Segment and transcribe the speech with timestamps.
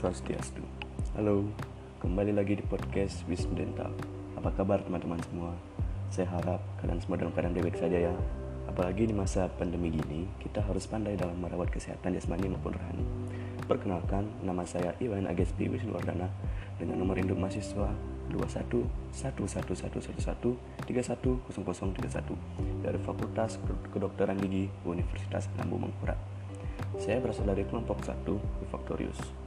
[0.00, 0.64] Swastiastu.
[1.12, 1.44] Halo,
[2.00, 3.92] kembali lagi di podcast Wisnu Dental.
[4.32, 5.52] Apa kabar teman-teman semua?
[6.08, 8.14] Saya harap kalian semua dalam keadaan baik saja ya.
[8.64, 13.04] Apalagi di masa pandemi gini, kita harus pandai dalam merawat kesehatan jasmani maupun rohani.
[13.68, 16.32] Perkenalkan, nama saya Iwan Agespi Wisnuwardana
[16.80, 17.92] dengan nomor induk mahasiswa
[19.12, 20.16] 21111131
[22.80, 23.60] dari Fakultas
[23.92, 26.16] Kedokteran Gigi Universitas Lambu Mangkurat.
[26.96, 29.39] Saya berasal dari kelompok 1 Victorius.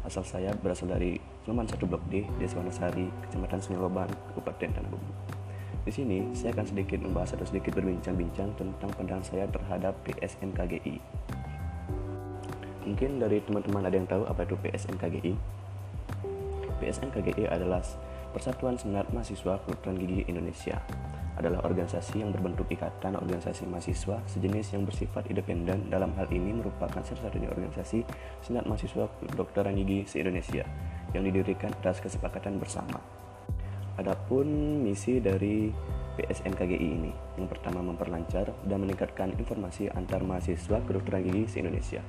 [0.00, 3.84] Asal saya berasal dari Sleman 1 Blok D, Desa Wanasari, Kecamatan Sungai
[4.32, 5.12] Kabupaten Tanah Bumbu.
[5.84, 10.96] Di sini saya akan sedikit membahas atau sedikit berbincang-bincang tentang pandangan saya terhadap PSNKGI.
[12.88, 15.32] Mungkin dari teman-teman ada yang tahu apa itu PSNKGI?
[16.80, 17.84] PSNKGI adalah
[18.32, 20.80] Persatuan Senat Mahasiswa Kedokteran Gigi Indonesia
[21.40, 27.00] adalah organisasi yang berbentuk ikatan organisasi mahasiswa sejenis yang bersifat independen dalam hal ini merupakan
[27.00, 28.04] satu-satunya organisasi
[28.44, 30.68] senat mahasiswa kedokteran gigi se-Indonesia
[31.16, 33.00] yang didirikan atas kesepakatan bersama.
[33.96, 34.46] Adapun
[34.84, 35.72] misi dari
[36.20, 42.04] PSNKGI ini yang pertama memperlancar dan meningkatkan informasi antar mahasiswa kedokteran gigi se-Indonesia.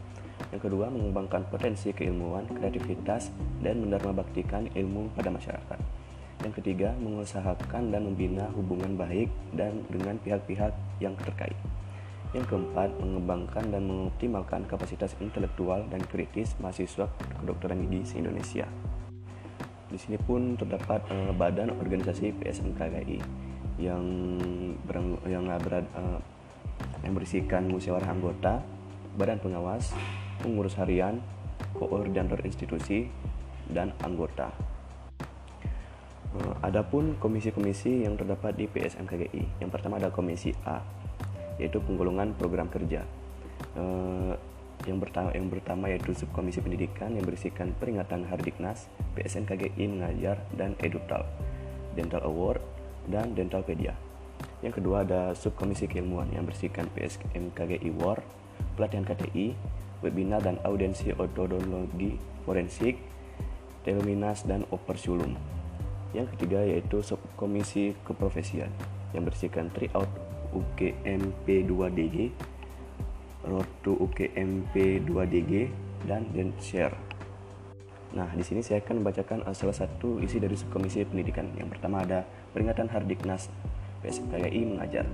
[0.51, 3.31] Yang kedua mengembangkan potensi keilmuan, kreativitas,
[3.63, 6.00] dan baktikan ilmu pada masyarakat.
[6.41, 11.53] Yang ketiga, mengusahakan dan membina hubungan baik dan dengan pihak-pihak yang terkait.
[12.33, 17.05] Yang keempat, mengembangkan dan mengoptimalkan kapasitas intelektual dan kritis mahasiswa
[17.43, 18.65] kedokteran gigi se-Indonesia.
[19.91, 23.19] Di sini pun terdapat uh, badan organisasi PSMKGI
[23.77, 24.03] yang
[24.87, 26.23] berang, yang berad, uh,
[27.03, 28.63] yang berisikan musyawarah anggota,
[29.19, 29.91] badan pengawas,
[30.39, 31.19] pengurus harian,
[31.75, 33.11] koordinator institusi,
[33.67, 34.70] dan anggota.
[36.31, 40.79] Uh, adapun komisi-komisi yang terdapat di PSMKGI, yang pertama ada komisi A,
[41.59, 43.03] yaitu penggolongan program kerja.
[43.75, 44.39] Uh,
[44.87, 51.27] yang pertama, yang pertama yaitu subkomisi pendidikan yang berisikan peringatan Hardiknas, PSMKGI mengajar dan Edutal,
[51.93, 52.63] Dental Award
[53.11, 53.93] dan Dentalpedia.
[54.63, 58.23] Yang kedua ada subkomisi keilmuan yang berisikan PSMKGI Award,
[58.79, 59.53] pelatihan KTI,
[60.01, 62.17] webinar dan audiensi odontologi
[62.47, 62.97] forensik,
[63.85, 65.60] teluminas dan opersulum.
[66.11, 68.71] Yang ketiga yaitu subkomisi keprofesian
[69.15, 70.07] yang berisikan tryout
[70.51, 72.31] UKMP 2DG,
[73.47, 75.71] Road to UKMP 2DG,
[76.05, 76.27] dan
[76.59, 76.93] share.
[78.11, 81.47] Nah, di sini saya akan membacakan salah satu isi dari subkomisi pendidikan.
[81.55, 83.47] Yang pertama ada peringatan Hardiknas
[84.03, 85.07] PSKI mengajar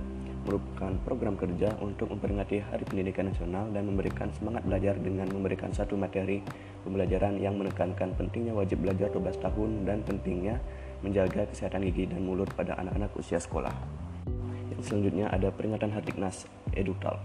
[0.48, 5.92] merupakan program kerja untuk memperingati Hari Pendidikan Nasional dan memberikan semangat belajar dengan memberikan satu
[6.00, 6.40] materi
[6.88, 10.56] pembelajaran yang menekankan pentingnya wajib belajar 12 tahun dan pentingnya
[11.00, 13.72] menjaga kesehatan gigi dan mulut pada anak-anak usia sekolah.
[14.74, 17.18] Yang selanjutnya ada peringatan Hardiknas Edutal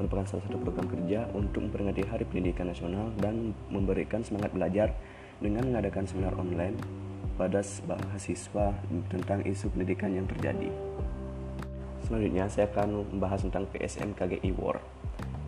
[0.00, 4.88] merupakan salah satu program kerja untuk memperingati Hari Pendidikan Nasional dan memberikan semangat belajar
[5.44, 6.72] dengan mengadakan seminar online
[7.36, 8.72] pada mahasiswa
[9.12, 10.72] tentang isu pendidikan yang terjadi.
[12.04, 14.80] Selanjutnya saya akan membahas tentang PSM KGI War.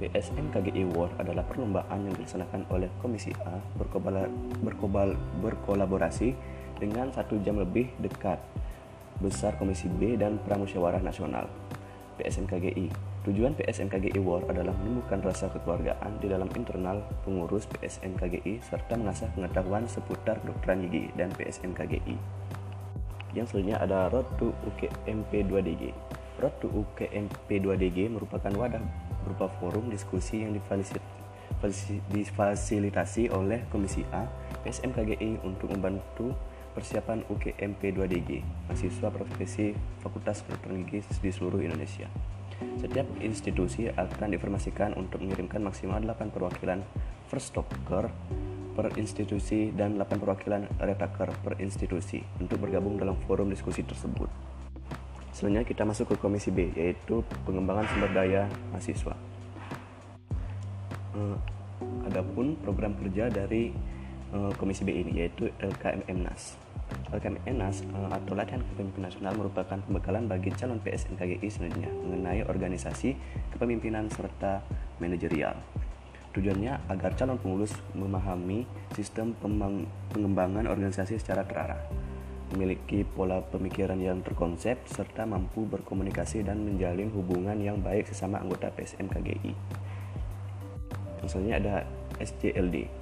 [0.00, 3.56] PSM KGI War adalah perlombaan yang dilaksanakan oleh Komisi A
[5.40, 6.28] berkolaborasi
[6.82, 8.42] dengan satu jam lebih dekat
[9.22, 11.46] besar Komisi B dan Pramusyawarah Nasional
[12.18, 12.90] PSMKGI.
[13.22, 19.86] Tujuan PSMKGI War adalah menemukan rasa kekeluargaan di dalam internal pengurus PSMKGI serta mengasah pengetahuan
[19.86, 22.18] seputar dokteran gigi dan PSMKGI.
[23.30, 25.94] Yang selanjutnya ada Road to UKMP 2DG.
[26.42, 28.82] Road to UKMP 2DG merupakan wadah
[29.22, 30.50] berupa forum diskusi yang
[32.10, 34.26] difasilitasi oleh Komisi A
[34.66, 36.34] PSMKGI untuk membantu
[36.72, 38.30] persiapan UKMP 2DG,
[38.68, 42.08] mahasiswa profesi Fakultas Gigi di seluruh Indonesia.
[42.80, 46.80] Setiap institusi akan diinformasikan untuk mengirimkan maksimal 8 perwakilan
[47.28, 48.08] first talker
[48.72, 54.28] per institusi dan 8 perwakilan retaker per institusi untuk bergabung dalam forum diskusi tersebut.
[55.32, 59.16] Selanjutnya kita masuk ke komisi B yaitu pengembangan sumber daya mahasiswa.
[61.12, 61.36] Uh,
[62.08, 63.72] adapun program kerja dari
[64.32, 66.58] uh, komisi B ini yaitu LKMMNAS.
[67.12, 73.16] LKMNAS uh, atau Latihan Kepemimpinan Nasional merupakan pembekalan bagi calon PSNKGI selanjutnya mengenai organisasi
[73.54, 74.64] kepemimpinan serta
[75.00, 75.56] manajerial.
[76.32, 78.64] Tujuannya agar calon pengurus memahami
[78.96, 81.84] sistem pengembangan organisasi secara terarah,
[82.56, 88.72] memiliki pola pemikiran yang terkonsep, serta mampu berkomunikasi dan menjalin hubungan yang baik sesama anggota
[88.72, 89.52] PSMKGI.
[91.20, 91.74] Yang selanjutnya ada
[92.16, 93.01] SJLD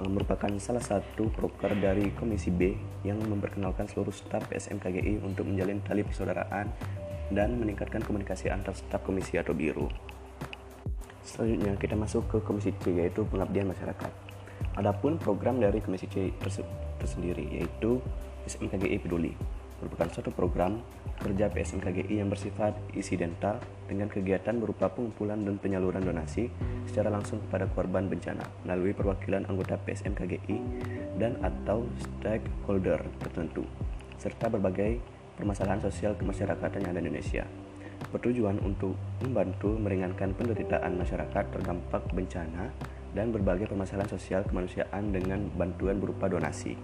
[0.00, 2.72] merupakan salah satu proker dari Komisi B
[3.04, 6.72] yang memperkenalkan seluruh staf PSMKGI untuk menjalin tali persaudaraan
[7.32, 9.88] dan meningkatkan komunikasi antar staf komisi atau biru.
[11.22, 14.12] Selanjutnya kita masuk ke Komisi C yaitu pengabdian masyarakat.
[14.80, 16.32] Adapun program dari Komisi C
[16.98, 18.00] tersendiri yaitu
[18.48, 20.78] SMKGI Peduli merupakan suatu program
[21.18, 23.58] kerja PSMKGI yang bersifat insidental
[23.90, 26.46] dengan kegiatan berupa pengumpulan dan penyaluran donasi
[26.86, 30.58] secara langsung kepada korban bencana melalui perwakilan anggota PSMKGI
[31.18, 33.66] dan atau stakeholder tertentu
[34.22, 35.02] serta berbagai
[35.34, 37.44] permasalahan sosial kemasyarakatan yang ada di Indonesia
[38.10, 42.74] bertujuan untuk membantu meringankan penderitaan masyarakat terdampak bencana
[43.12, 46.74] dan berbagai permasalahan sosial kemanusiaan dengan bantuan berupa donasi.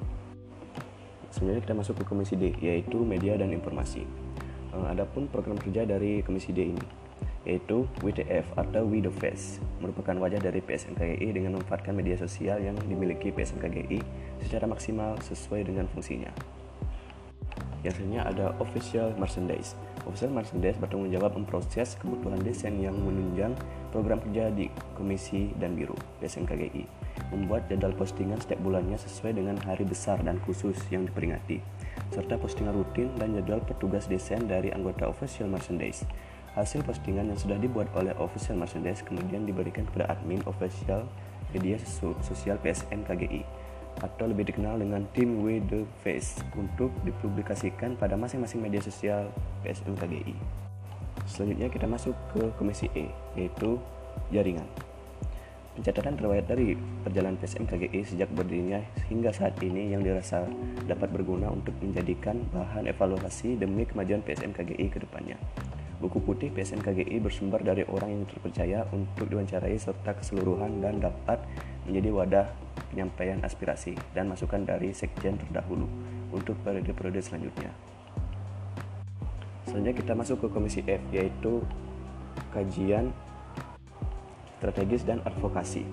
[1.39, 4.03] Sebenarnya kita masuk ke Komisi D, yaitu Media dan Informasi.
[4.75, 6.85] Eh, adapun program kerja dari Komisi D ini,
[7.47, 12.75] yaitu WTF atau We The Face, merupakan wajah dari PSMKGI dengan memanfaatkan media sosial yang
[12.91, 14.03] dimiliki PSMKGI
[14.43, 16.35] secara maksimal sesuai dengan fungsinya.
[17.87, 19.79] Yang selanjutnya ada official merchandise.
[20.03, 23.55] Official merchandise bertanggung jawab memproses kebutuhan desain yang menunjang
[23.95, 24.67] program kerja di
[24.99, 30.77] Komisi dan Biro BSMKGI, membuat jadwal postingan setiap bulannya sesuai dengan hari besar dan khusus
[30.89, 31.61] yang diperingati,
[32.13, 36.09] serta postingan rutin dan jadwal petugas desain dari anggota official merchandise.
[36.57, 41.07] Hasil postingan yang sudah dibuat oleh official merchandise kemudian diberikan kepada admin official
[41.55, 41.79] media
[42.25, 48.63] sosial PSM KGI atau lebih dikenal dengan tim With The Face untuk dipublikasikan pada masing-masing
[48.63, 49.31] media sosial
[49.67, 50.35] PSM KGI.
[51.27, 53.77] Selanjutnya kita masuk ke Komisi E, yaitu
[54.31, 54.65] jaringan.
[55.79, 56.75] Pencatatan riwayat dari
[57.07, 60.43] perjalanan PSM KGI sejak berdirinya hingga saat ini yang dirasa
[60.91, 65.39] dapat berguna untuk menjadikan bahan evaluasi demi kemajuan PSM KGI ke depannya.
[66.03, 71.47] Buku putih PSM KGI bersumber dari orang yang terpercaya untuk diwawancarai serta keseluruhan dan dapat
[71.87, 72.47] menjadi wadah
[72.91, 75.87] penyampaian aspirasi dan masukan dari sekjen terdahulu
[76.35, 77.71] untuk periode-periode selanjutnya.
[79.63, 81.63] Selanjutnya kita masuk ke komisi F yaitu
[82.51, 83.15] kajian
[84.59, 85.87] strategis dan advokasi.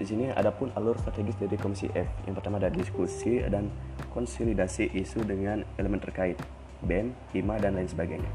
[0.00, 2.08] Di sini ada pun alur strategis dari komisi F.
[2.24, 3.68] Yang pertama ada diskusi dan
[4.14, 6.40] konsolidasi isu dengan elemen terkait,
[6.86, 8.30] BEM, HIMA dan lain sebagainya.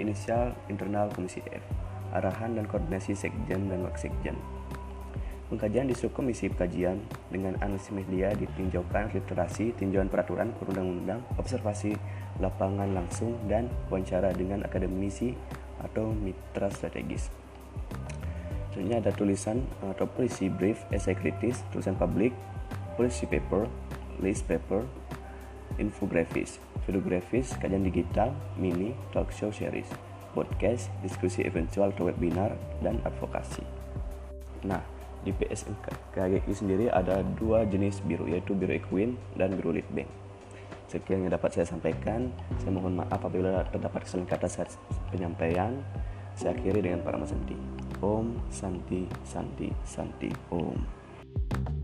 [0.00, 1.64] Inisial internal komisi F.
[2.16, 4.36] Arahan dan koordinasi sekjen dan waksekjen.
[5.52, 6.96] Pengkajian di subkomisi pengkajian
[7.28, 11.92] dengan analisis media ditinjaukan literasi, tinjauan peraturan perundang-undang, observasi
[12.40, 15.36] lapangan langsung, dan wawancara dengan akademisi
[15.84, 17.41] atau mitra strategis.
[18.72, 22.32] Selanjutnya ada tulisan atau polisi brief, esai kritis, tulisan publik,
[22.96, 23.68] polisi paper,
[24.24, 24.80] list paper,
[25.76, 26.56] infografis,
[26.88, 29.88] videografis, kajian digital, mini, talk show series,
[30.32, 33.60] podcast, diskusi eventual atau webinar, dan advokasi.
[34.64, 34.80] Nah,
[35.22, 35.76] di PSM
[36.16, 40.08] KGI sendiri ada dua jenis biru yaitu biru Equin dan biru Leadbank.
[40.90, 42.28] Sekian yang dapat saya sampaikan.
[42.60, 44.68] Saya mohon maaf apabila terdapat kesalahan kata saat
[45.08, 45.78] penyampaian.
[46.36, 47.81] Saya akhiri dengan para Santi.
[48.04, 51.81] Om शांति Shanti शांति ओम।